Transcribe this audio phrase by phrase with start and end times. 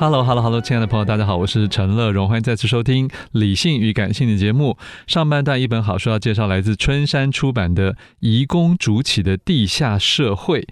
[0.00, 4.78] Hello，Hello，Hello，hello, hello, 亲爱的朋友，大家好，我是陈乐荣，欢迎再次收听《理性与感性》的节目。
[5.06, 10.62] 上半段一本好书要介绍，来自春山出版的《移工主起的地下社会》，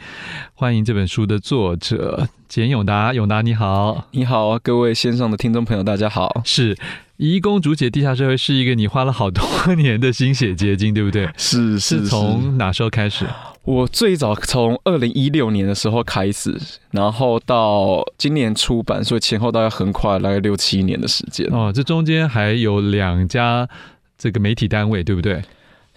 [0.54, 6.40] 欢迎这本书的作者简永达，永达你好，你好，各位线上的听众朋友，大家好。
[6.46, 6.74] 是
[7.18, 11.28] 《移工主起的地下社会》是一个你花了好多年的心血结晶，对不对？
[11.36, 13.26] 是是，是从哪时候开始？
[13.68, 16.58] 我最早从二零一六年的时候开始，
[16.90, 21.46] 然后到今年出版，所以前后大概横跨大概六七年的时间。
[21.52, 23.68] 哦，这中间还有两家
[24.16, 25.42] 这个媒体单位，对不对？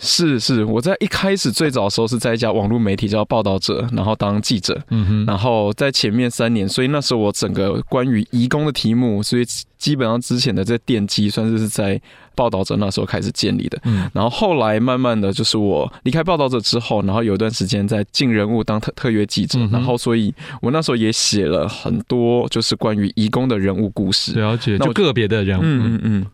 [0.04, 9.46] 是是，我在一开始最早的时候是在一家网络媒体叫报道者，然后当记者，嗯哼，然后在前面三年，所以那时候我整个关于移工的题目，所以
[9.78, 12.02] 基本上之前的这奠基算是是在
[12.34, 20.34] 报道者那时候开始建立的，嗯，然后后来慢慢的就是我离开报道者之后，然后有一段时间在进人物当特特约记者，然后所以
[20.64, 26.26] 我那时候也写了很多就是关于移工的人物故事，了解，就个别的人物，嗯嗯嗯。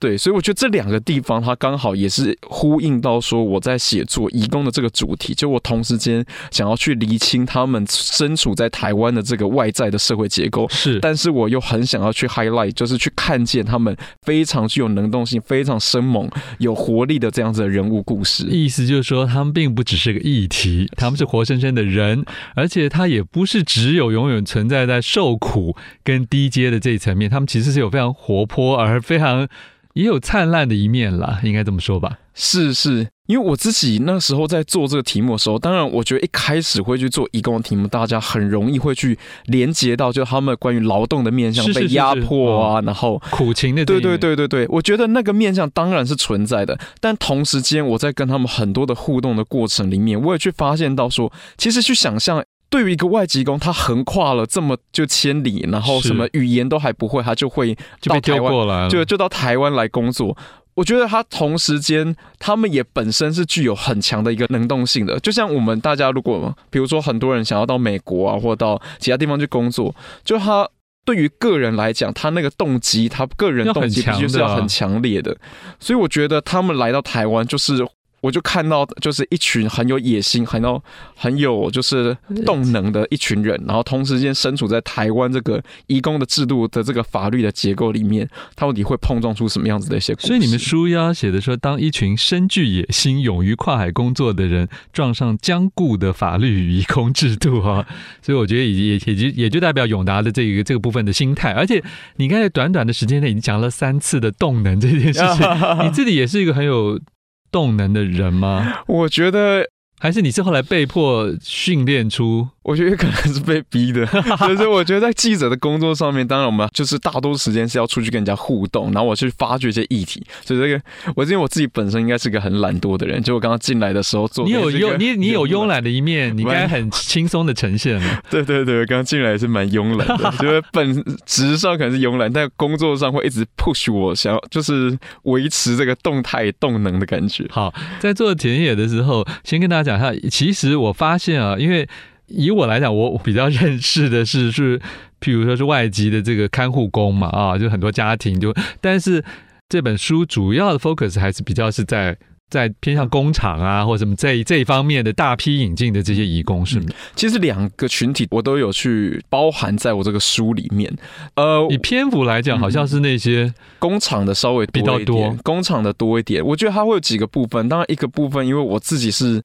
[0.00, 18.46] 对，所以我觉得这两个地方，它刚好也是呼应到说我在写作移工的这个主题，就我同时间想要去厘清他们身处在台湾的这个外在的社会结构，是，但是我又很想要去 highlight，就是去看见他们非常具有能动性、非常生猛、有活力的这样子的人物故事。
[18.46, 22.24] 意思就是说，他们并不只是个议题，他们是活生生的人，
[22.54, 29.46] 而且他也不是只有永远存在在受苦跟低阶的这一层面，他们其实是有非常活泼而非常。
[29.94, 32.18] 也有灿烂的一面啦，应该这么说吧？
[32.32, 52.42] 是是，因为我自己那时候在做这个题目的时候，当然我觉得一开始会去做义工的题目，大家很容易会去连接到，就他们关于劳动的面向被压迫啊，然后苦情的，对对对对对，我觉得那个面向当然是存在的，但同时间我在跟他们很多的互动的过程里面，我也去发现到说，其实去想象。
[52.70, 60.36] 对于一个外籍工，他横跨了这么就千里，然后什么语言都还不会，他就会到台湾，就就到台湾来工作。
[60.74, 65.18] 我觉得他同时间，他们也本身是具有很强的一个能动性的。
[65.18, 69.92] 就像我们大家如果，比如说很多人想要到美国啊，或到其他地方去工作，
[70.24, 70.66] 就他
[71.04, 75.36] 对于个人来讲，他那个动机，他个人动机必须是要很强烈的。
[75.80, 77.84] 所以我觉得他们来到台湾就是。
[78.20, 80.82] 我就看到，就是一群很有野心、很有
[81.14, 90.26] 很有就是动能的一群人，然后同时间身处在台湾这个移工的制度的这个法律的结构里面，到底会碰撞出什么样子的一些故事？
[90.26, 97.86] 所以你们书呀写的说，当一群深具野心、勇于跨海工作的人撞上僵固的法律与移工制度啊，
[98.20, 101.52] 所以我觉得也也也就也就代表永达的这个这个部分的心态。
[101.52, 101.82] 而且
[102.16, 105.48] 你刚才短短的时间内已经讲了三次的动能这件事情，
[105.86, 107.00] 你自己也是一个很有。
[107.50, 108.82] 动能的人吗？
[108.86, 109.66] 我觉得。
[110.02, 112.48] 还是你是后来被迫训练出？
[112.70, 114.06] 我觉得可能是被逼的。
[114.46, 120.24] 就是我觉得在记者的工作上面，当然我们就是大多数时间是要出去跟人家互动，然后我去发掘一些议题。
[120.44, 120.80] 所以这个，
[121.16, 128.22] 我因为我自己本身应该是个很懒惰的人，就我刚刚进来的时候做，你有慵你你有慵懒的一面，你应该很轻松的呈现了。
[128.30, 137.44] 对对对，刚刚进来是蛮慵懒的，就是本 质上可能是慵懒，但工作上会一直 push 我，想要就是维持这个动态动能的感觉。
[137.50, 140.28] 好，在做田野的时候，先跟大家讲一下。
[140.30, 141.88] 其实我发现啊，因为
[142.30, 144.78] 以我来讲，我比较认识的是是，
[145.20, 149.22] 譬如说是外籍的这个看护工嘛，啊，就很多家庭就，但是
[149.68, 152.16] 这本书主要的 focus 还是比较是在
[152.48, 156.86] 在偏向工厂啊，或者什么这这一方面的大批引进的这些移工是吗？
[156.88, 160.92] 嗯，其实两个群体我都有去包含在我这个书里面。
[161.36, 166.44] 呃，以篇幅来讲，好像是那些、嗯、工厂的稍微比较多，工厂的多一点。
[166.44, 169.40] 我觉得它会有几个部分，当然一个部分，因为我自己是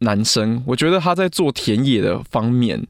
[0.00, 2.86] 男生，我觉得他在做田野的方面。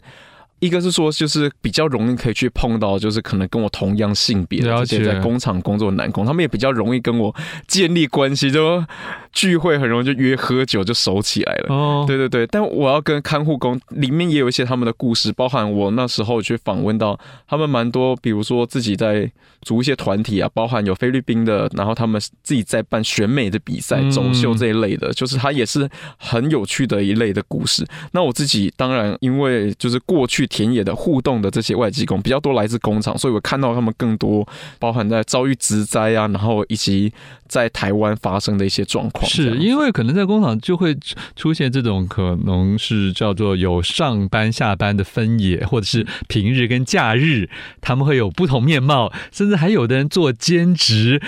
[0.61, 7.35] 一个是说，就是比较容易可以去碰到，就是可能跟我同样性别的这些在工厂工作的男工，他们也比较容易跟我
[7.67, 8.85] 建立关系，就
[9.33, 11.75] 聚会很容易就约喝酒就熟起来了。
[11.75, 17.19] 哦，对对对，但我要跟看护工里面也有一些他们的故事，包含我那时候去访问到
[17.49, 27.87] 他们蛮多，比如说自己在组一些团体啊，包含有菲律宾的，然后他们自己在办选美的比赛、走秀这一类的，就是他也是很有趣的一类的故事。
[28.13, 30.50] 那我自己当然因为就是过去。
[30.51, 34.47] 田野的互动的这些外籍工比较多来自工厂，所以我看到他们更多
[34.79, 37.11] 包含在遭遇职灾啊，然后以及
[37.47, 39.25] 在台湾发生的一些状况。
[39.31, 40.95] 是因为可能在工厂就会
[41.37, 47.49] 出现这种可能是叫做有上班下班的分野，或者是平日跟假日
[47.81, 51.23] 他们会有不同面貌，甚至还有的人做兼职、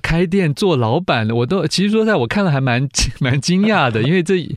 [0.00, 2.88] 开店做老板的，我都其实说在我看了还蛮
[3.18, 4.48] 蛮惊讶的，因为这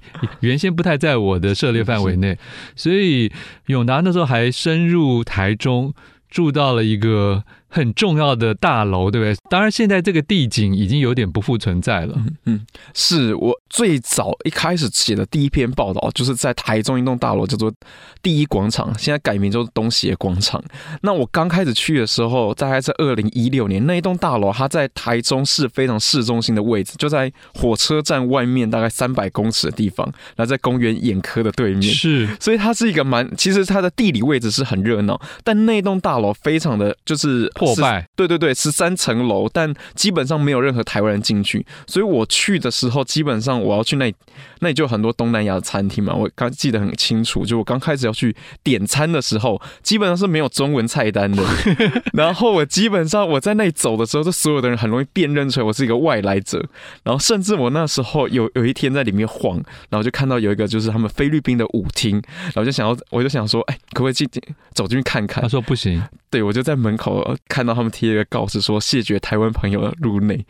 [0.42, 2.38] 原先不太在我的涉猎范围内，
[2.76, 3.32] 所以
[3.66, 4.03] 永达。
[4.04, 5.94] 那时候还深入台中，
[6.30, 9.36] 住到了一个很重要的大楼，对不对？
[9.50, 12.14] 当然，现在这个地景已经有点不复存在了。
[12.18, 17.74] 嗯，嗯，是我最早一开始写的第一篇报道，就是在台中一栋大楼叫做
[18.22, 20.64] 第一广场，现在改名叫做东协广场。
[21.02, 30.06] 那我刚开始去的时候，大概在二零一六年，那一栋大楼它在台中市非常市中心的位置，就在火车站外面大概三百公尺的地方，
[30.36, 31.82] 然后在公园眼科的对面。
[31.82, 37.52] 是，所以它是一个蛮，其实它的地理位置是很热闹，但那栋大楼非常的就是。
[37.66, 44.16] 破败，对对对，十三层楼，但基本上没有任何台湾人进去，所以我去的时候，基本上我要去那里，
[44.60, 51.44] 那里就有很多东南亚的餐厅嘛，我刚记得很清楚，就我刚开始要去点餐的时候，基本上是没有中文菜单的，
[52.14, 56.64] 然后我基本上我在那里走的时候，就所有的人很容易辨认出来我是一个外来者，
[57.04, 59.56] 然后甚至我那时候有有一天在里面晃，
[59.90, 64.42] 然后就看到有一个就是他们菲律宾的舞厅，然后就想要，我就想说，哎，可不可以进进
[64.74, 65.42] 走进去看看？
[65.42, 66.02] 他说不行，
[66.34, 67.38] 对，我就在门口。
[67.48, 70.44] 看到他们贴一个告示说谢绝台湾朋友入内，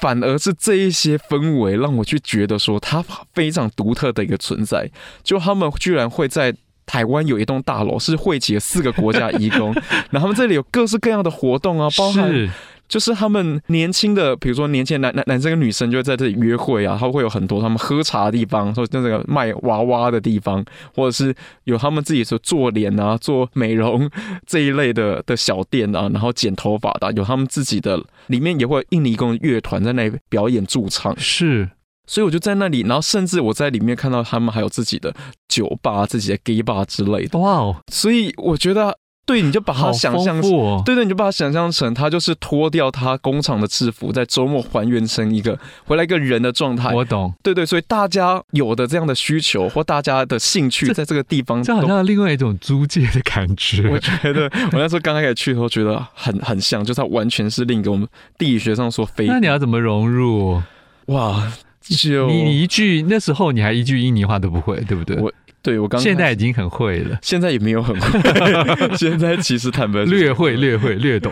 [0.00, 3.00] 反而是这一些氛围让我去觉得说它
[3.32, 4.90] 非常独特的一个存在。
[5.22, 6.52] 就他们居然会在
[6.84, 9.72] 台湾有一栋大楼是汇集了四个国家移工，
[10.10, 12.50] 然后他们这里有各式各样的活动啊，包含。
[12.90, 21.32] 就是他们年轻的，比如说年轻男男男生跟女生就会在这里约会啊，他会有很多他们喝茶的地方，说那个卖娃娃的地方，或者是
[21.64, 24.10] 有他们自己说做脸啊、做美容
[24.44, 31.16] 这一类的的小店啊，然后剪头发的，有他们自己的，里面也会有印尼工乐团在那里表演驻唱。
[31.16, 31.70] 是，
[32.08, 35.14] 所以我就在那里，然后甚至我在里面看到他们还有自己的
[35.46, 37.38] 酒吧、自己的 gay bar 之类的。
[37.38, 37.76] 哇哦！
[37.92, 38.98] 所以我觉得。
[39.30, 46.92] 对，你就把它想象成，哦、对对，你就把它想象成，他就是脱掉他工厂的制服，在周末还原成一个回来一个人的状态。
[46.92, 53.86] 我懂，对对，所以大家有的这样的需求或大家的兴趣，在这个地方，这好像另外一种租界的感觉。
[53.90, 59.26] 我觉得我那时候刚开始去的时候，觉得很很像，就是它完全是另一个我们地理学上说非。
[59.26, 60.60] 那你要怎么融入？
[61.06, 65.16] 哇，就你你一句那时候你还一句印尼话都不会，对不对？
[65.16, 65.32] 我。
[65.62, 68.96] 对，我刚现在已经很会了，现在也没有很会。
[68.96, 71.30] 现在其实坦白略会、略会、略懂。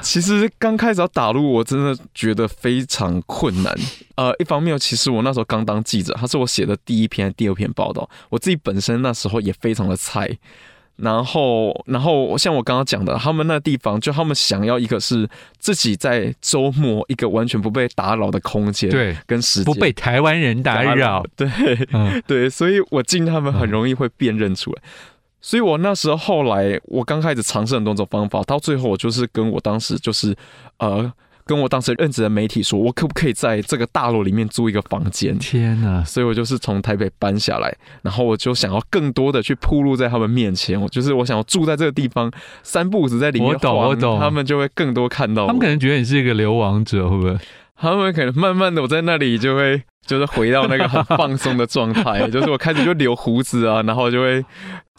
[0.00, 3.72] 其实刚开始要打入，我真的觉得非常困难。
[4.16, 10.38] 呃，一方面，其实我那时候刚当记者，他是我写的第一篇、第二篇报道，我自己本身那时候也非常的菜。
[11.00, 15.28] 然后，然后像我刚刚讲的，他们那地方就他们想要一个是
[15.58, 21.48] 自己在周末一个完全不被打扰的空间，对，跟时间不被台湾人打扰，对，
[21.92, 24.82] 嗯、对，所以我进他们很容易会辨认出来。
[24.82, 24.88] 嗯、
[25.40, 30.36] 所以我那时候后来，我刚开始尝试很多种方法，到最后我就是跟我当时就是
[30.78, 31.12] 呃。
[31.50, 35.36] 跟我当时任职的媒体说，我可不可以在这个大楼里面租一个房间？
[35.40, 36.04] 天哪！
[36.04, 40.80] 所以我就是从台北搬下来，然后我就想要更多的去铺路在他们面前。
[40.80, 42.30] 我就是我想要住在这个地方，
[42.62, 45.48] 三步子在里面，我懂，我懂，他们就会更多看到我。
[45.48, 47.36] 他们可能觉得你是一个流亡者，会不会？
[47.76, 54.44] 他们可能慢慢的，我在那里就会 就是回到那个很放松的状态，就是我开始就留胡子啊，然后就会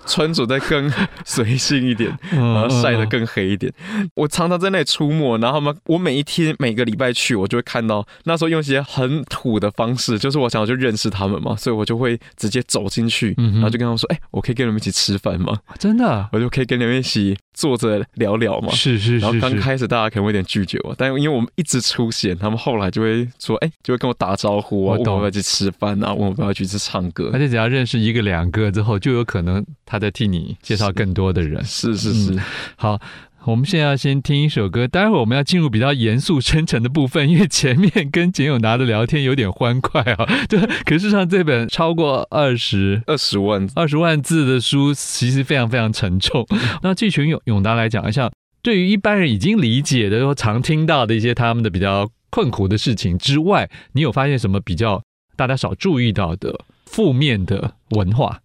[0.05, 0.91] 穿着再更
[1.25, 3.72] 随性一点， 然后晒得更黑一点。
[4.15, 18.72] 我常常在那里出没，然后嘛我每一天每个礼拜去，我就会看到那时候用一些很土的方式，就是我想要去认识他们嘛，所以我就会直接走进去，然后就跟他们说：“哎，我可以跟你们一起吃饭吗？”真的，我就可以跟你们一起坐着聊聊嘛。
[18.72, 19.20] 是是是。
[19.20, 31.62] 然后刚开始大家可能会有点拒绝我，但因为我们一直出现，他们后来就会说：“哎，就会跟我打招呼啊，问我要去吃饭啊，问我要不要去吃唱歌。”而且只要认识一个两个之后，就有可能他在替你介绍更多的人。
[31.65, 32.39] 是是是，是、嗯。
[32.77, 33.01] 好，
[33.43, 40.25] 我们现在要先听一首歌，待会儿我们要进入比较严肃深沉的部分，因为前面跟简永达的聊天有点欢快啊。
[40.48, 46.48] 对，可是上这本超过二十二十万二十万字的书，其实非常非常沉重。
[46.83, 48.31] 那这群永永达来讲一下，
[48.62, 55.03] 对于一般人已经理解的、说常听到的一些他们的比较困苦的事情之外，你有发现什么比较
[55.36, 58.40] 大家少注意到的负面的文化？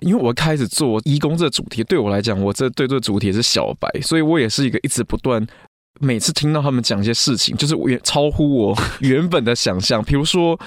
[0.00, 5.44] 因为我开始做义工这个主题，对我来讲，我这对这个主题是小白，所以我也是一个一直不断，
[6.00, 10.04] 每次听到他们讲一些事情，就是远超乎我原本的想象。
[10.04, 10.58] 比如说，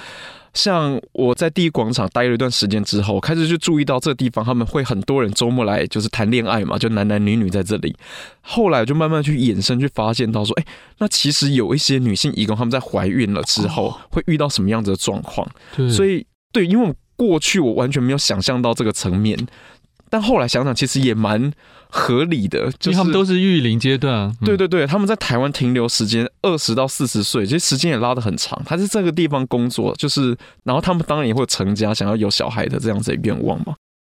[0.52, 7.94] 像我在第一广场待了一段时间之后，开始就注意到这地方他们会很多人周末来就是谈恋爱嘛，就男男女女在这里。
[8.40, 10.64] 后来就慢慢去衍生，去发现到说，哎，
[10.98, 15.48] 那其实有一些女性义工他们在怀孕了之后会遇到什么样子的状况。
[15.76, 16.94] 对所以，对，因为我。
[17.20, 19.36] 过去我完全没有想象到这个层面，
[20.08, 21.52] 但后来想想，其实也蛮
[21.90, 22.72] 合理的。
[22.78, 28.58] 就是他们都是育龄阶段啊，对对对，他们在台湾停留时间二十到四十岁，其实时间也拉得很长。
[28.64, 30.34] 他在这个地方工作，就是
[30.64, 33.74] 然后他们当然也会成家，想要有小孩的这样子的愿望嘛。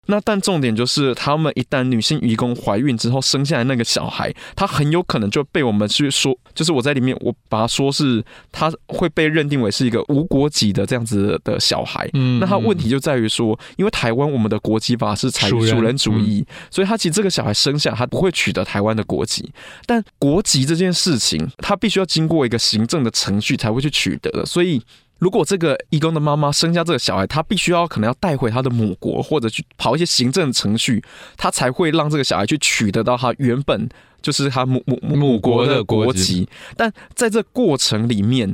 [0.08, 12.10] 那但重点就是，他们一旦女性移工怀孕之后生下来那个小孩，他很有可能就被我们去说，就是我在里面我把他说是他会被认定为是一个无国籍的这样子的小孩。
[12.14, 19.52] 嗯，那他问题就在于说，因为台湾我们的国籍法是采属人主义，所以他其实这个小孩生下他不会取得台湾的国籍，
[19.86, 24.82] 但国籍这件事情，他必须要经过一个行政的程序才会去取得的，所以。
[25.24, 31.02] 如果这个义工的妈妈生下这个小孩，她必须要可能要带回她的母国，或者去跑一些行政程序，
[31.38, 33.88] 她才会让这个小孩去取得到她原本
[34.22, 36.50] 就是他母母母国的国籍。
[36.76, 38.54] 但在这过程里面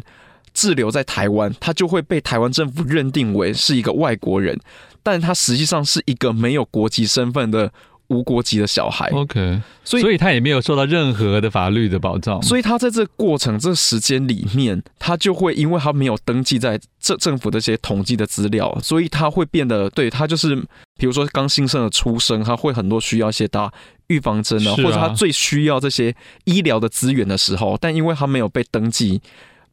[0.53, 4.55] 滞留在台湾，他就会被台湾政府认定为是一个外国人，
[5.01, 7.73] 但他实际上是一个没有国籍身份的。
[8.09, 20.55] 无国籍的小孩，OK，所以所以他也没有受到任何的法律的保障，所以他在这个过程、这个时间里面，他就会因为他没有登记在这政府的这些统计的资料，所以他会变得对他就是，
[20.97, 23.71] 比如说刚新生的出生，他会很多需要一些打
[24.07, 29.21] 预防针啊，或者他最需要这些医疗的资源的时候，但因为他没有被登记。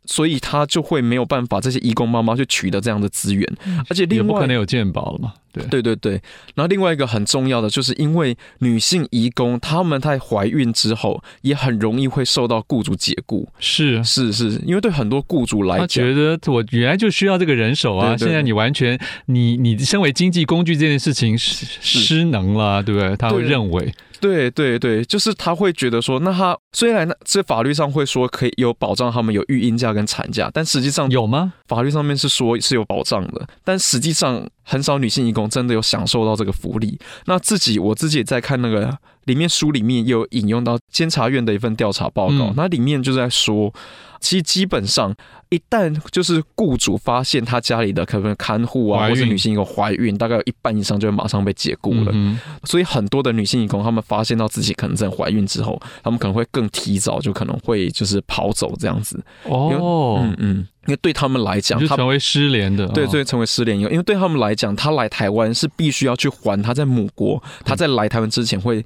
[0.08, 3.44] 所以他就会没有办法这些义工妈妈去取得这样的资源，
[3.90, 5.34] 而且另外也不可能有健保了嘛。
[5.62, 6.12] 对对对对。
[6.54, 13.48] 然后另外一个很重要的，就是因为女性移工她们在怀孕之后，也很容易会受到雇主解雇。
[13.58, 23.16] 是是是，因为对很多雇主来讲，他觉得我原来就需要这个人手啊，对对对，现在你完全你你身为经济工具这件事情失失能了，对不对？
[23.16, 23.92] 他会认为。
[24.18, 31.52] 对对对，就是他会觉得说，那他虽然这法律上会说可以有保障，他们有育婴假跟产假，但实际上有吗？
[31.68, 36.98] 法律上面是说是有保障的，但实际上很少女性移工真的有享受到这个福利。
[37.26, 43.72] 那自己我自己也在看那个里面书里面有引用到监察院的一份调查报告，嗯、那里面就在说。
[44.18, 45.14] 其实基本上，
[45.50, 52.10] 一旦就是雇主发现他家里的可能看护啊，或是女性移工怀孕，大概有一半以上就会马上被解雇了。
[52.14, 59.22] 嗯、所以很多的女性义工，她们发现到自己可能在怀孕之后，她们可能会更提早，就可能会就是跑走这样子。
[59.44, 63.78] 哦，嗯嗯，因为对他们来讲，他成为失联的，对，所以成为失联。
[63.78, 68.84] 因为因为对他们来讲，他来台湾是必须要去还他在母国，他在来台湾之前会。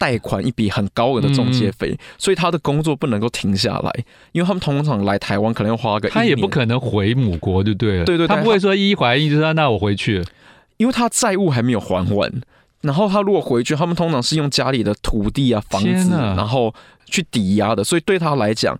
[0.00, 3.92] 贷款一笔很高额的中介费，嗯、所以他的工作不能够停下来，
[4.32, 8.06] 因为他们通常来台湾可能要花个，他也不可能回母国，就对了。
[8.06, 10.24] 对对，他不会说一怀孕就说那我回去，
[10.78, 12.32] 因为他债务还没有还完。
[12.80, 18.74] 然后他如果回去，他们通常是用家里的土地啊、房子，哪然后去抵押的，所以对他来讲，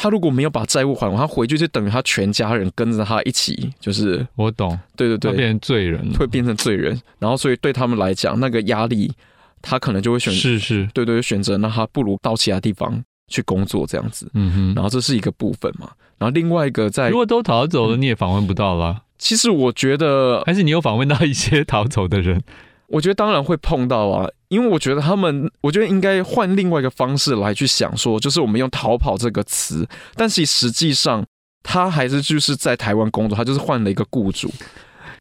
[0.00, 6.98] 他如果没有把债务还完，他回去就等于他全家人跟着他一起，就是我懂，对对对，会变成罪人，会变成罪人。
[7.18, 9.12] 然后所以对他们来讲，那个压力。
[9.60, 19.02] 他可能就会选择，是是，对对，选择那他不如到其他地方去工作这样子，嗯哼，然后这是一个部分嘛，然后另外一个在，如果都逃走了，你也访问不到啦。
[19.18, 22.40] 其实我觉得，还是你有访问到一些逃走的人，
[22.88, 31.24] 我觉得当然会碰到啊，因为我觉得他们，我觉得应该换另外一个方式来去想说，就是我们用“逃跑”这个词，但是实际上
[31.62, 34.50] 他还是就是在台湾工作，他就是换了一个雇主。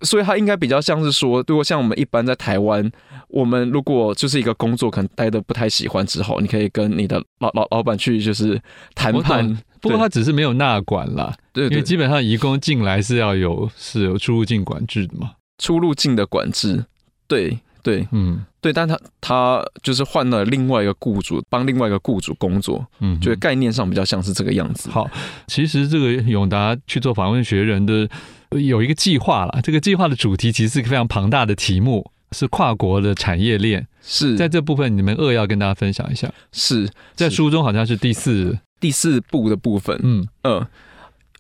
[0.01, 2.87] 所以他应该比较像是说，如果像我们一般在台湾，
[3.29, 8.61] 我们如果就是一个工作可能待的不太喜欢之后，你可以跟你的老老老板去就是
[8.93, 9.57] 谈判。
[9.81, 16.85] 不过他只是没有纳管啦，对，对，对，因为基本上移工进来是要有是有出入境管制的嘛，出入境的管制，
[17.27, 17.59] 对。
[17.83, 24.89] 对，嗯，对，但他他就是换了另外一个雇主，帮另外一个雇主工作，嗯，就是概念上比较像是这个样子。
[24.89, 25.09] 好，
[25.47, 28.09] 其实这个永达去做访问学人的
[28.49, 33.87] 有一个计划了，这个计划的主题其实是一个非常庞大的题目，是跨国的产业链。
[34.01, 36.29] 是在这部分，你们扼要跟大家分享一下。
[36.51, 40.55] 是在书中好像是第四第四部的部分，嗯嗯。
[40.55, 40.67] 呃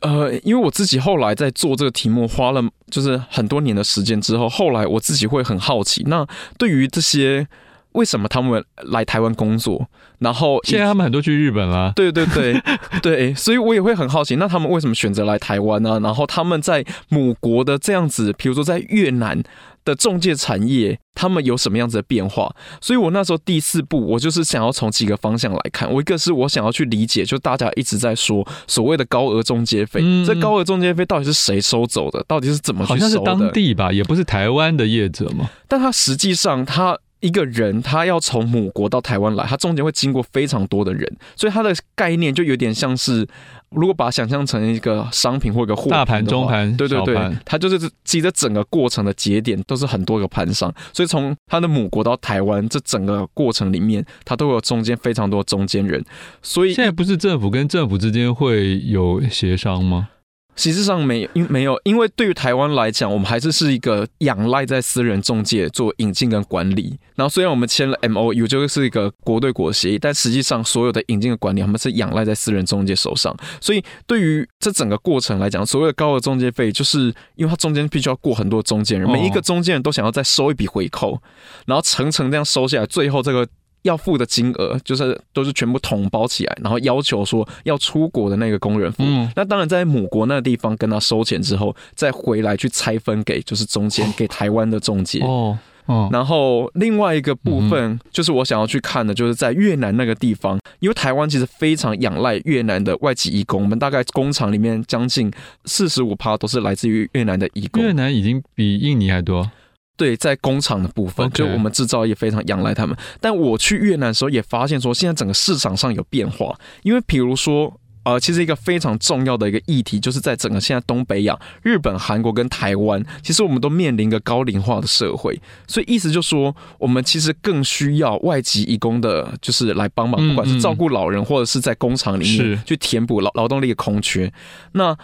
[0.01, 6.25] 呃，因为我自己后来在做这个题目，花了就是很多年的时间之后，后来我自己会很好奇，那
[6.57, 7.47] 对于这些
[7.93, 9.87] 为什么他们来台湾工作，
[10.19, 12.61] 然后现在他们很多去日本了，对对对
[13.01, 15.99] 对，所以我也会很好奇，那他们为什么选择来台湾呢？
[16.01, 19.43] 然后他们在母国的这样子，比如说在越南。
[19.87, 22.53] 的中介产业，他们有什么样子的变化？
[22.81, 25.91] 所以我那时候第四步，我就是想要从几个方向来看。
[25.91, 32.23] 我一个是我想要去理解，就大家一直在说所谓的高额中介费，嗯、这高额中介费到底是谁收走的？
[32.27, 33.01] 到底是怎么去收的？
[33.01, 35.49] 好像是当地吧，也不是台湾的业者嘛。
[35.67, 43.27] 但他实际上，他一个人他要从母国到台湾来，他中间会经过非常多的人，所以他的概念就有点像是。
[43.69, 56.03] 如果把它想象成一个商品或一个货品，大盘、中盘、对对对，它就是其实整个过程的节点都是很多个盘商，所以从它的母国到台湾这整个过程里面，它都有中间非常多中间人。
[56.41, 60.09] 所以现在不是政府跟政府之间会有协商吗？
[60.57, 66.99] 实际上没有，因没有，因为对于台湾来讲，我们还是是一个仰赖在私人中介做引进跟管理。
[67.15, 73.33] 然后虽然我们签了 MOU，就是一个国对国协议，但实际上所有的引进的管理，他们是仰赖在私人中介手上。
[73.61, 81.21] 所以对于这整个过程来讲，所谓的高额中介费，就是因为它中间必须要过很多中间人，每一个中间人都想要再收一笔回扣，
[81.67, 83.47] 然后层层这样收下来，最后这个。
[83.83, 89.03] 要付的金额就是都是全部统包起来，然后要求说要出国的那个工人付。
[89.03, 95.19] 嗯，那当然在母国那个地方跟他收钱之后，再回来去拆分给就是中间给台湾的中介。
[95.19, 96.09] 哦哦。
[96.11, 105.31] 然后另外一个部分就是我想要去看的，就是在越南那个地方，因为台湾其实非常仰赖越南的外籍移工，我们大概工厂里面将近
[105.65, 107.81] 四十五趴都是来自于越南的移工。
[107.81, 109.49] 越南已经比印尼还多。
[109.97, 112.95] 对，在工厂的部分，就我们制造业非常仰赖他们。
[113.19, 116.55] 但我去越南的时候，也发现说，现在整个市场上有变化。
[116.83, 125.41] 因为比如说，呃，其实一个非常重要的一个议题，就是在整个现在东北亚，日本、韩国跟台湾，其实我们都面临一个高龄化的社会。
[125.67, 134.31] 所以意思就是说，我们其实更需要外籍义工的，就是来帮忙，不管是照顾老人，或者是在工厂里面去填补劳劳动力的空缺。
[134.73, 134.95] 那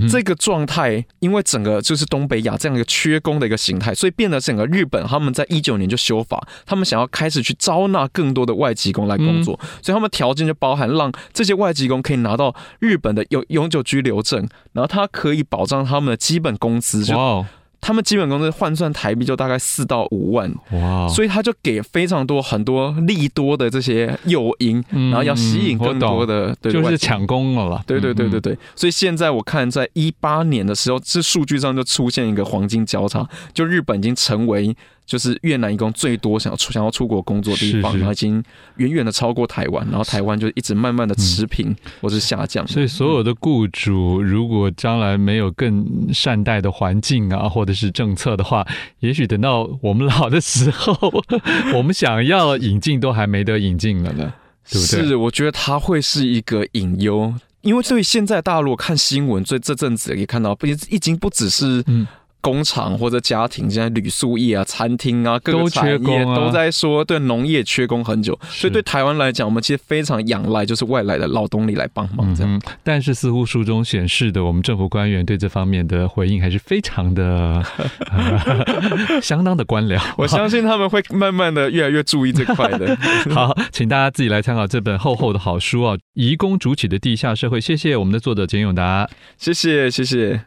[0.00, 17.04] 嗯，这个状态，因为整个就是东北亚这样一个缺工的一个形态，所以变得整个日本他们在一九年就修法，他们想要开始去招纳更多的外籍工来工作，所以他们条件就包含让这些外籍工可以拿到日本的永永久居留证，然后他可以保障他们的基本工资。
[17.04, 17.46] 就
[17.80, 21.08] 他们基本工资换算台币就大概四到五万，哇！
[21.08, 27.82] 所以他就给非常多很多利多的这些诱因，然后要吸引更多的，对，就是抢工了啦。
[27.86, 34.76] 对对对对对，所以现在我看在一八年的时候，这数据上就出现一个黄金交叉，就日本已经成为。
[35.08, 38.44] 就是越南一共最多想要出想要出国工作的地方，然后已经
[38.76, 42.68] 远远的超过台湾，然后台湾就一直慢慢的持平或是下降。
[42.68, 48.66] 所以所有的雇主如果将来没有更善待的环境啊，或者是政策的话，
[49.00, 50.94] 也许等到我们老的时候，
[51.74, 54.34] 我们想要引进都还没得引进了呢，
[54.70, 55.06] 对不对？
[55.06, 62.06] 是，我觉得它会是一个隐忧，因为对现在大陆看新闻，所以这阵子可以看到，不已已经不只是嗯。
[62.40, 72.54] 工厂或者家庭，现在旅宿业啊、餐厅啊，各个产业都在说，对农业缺工很久，所以对台湾来讲，我们其实非常仰赖就是外来的劳动力来帮忙这样。
[72.54, 77.62] 嗯，但是似乎书中显示的，我们政府官员对这方面的回应还是非常的、
[78.10, 80.00] 呃、 相当的官僚。
[80.16, 82.96] 我相信他们会慢慢的越来越注意这块的。
[83.34, 87.58] 好，请大家自己来参考这本厚厚的好书啊，《移工主起的地下社会》。
[87.60, 90.42] 谢谢我们的作者简永达，谢谢谢谢。